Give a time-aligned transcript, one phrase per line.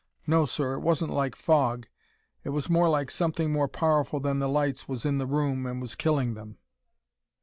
[0.25, 1.85] No, sir, it wasn't like fog;
[2.43, 5.79] it was more like something more powerful than the lights was in the room and
[5.79, 6.57] was killing them.